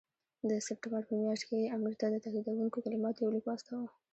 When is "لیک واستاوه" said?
3.35-3.89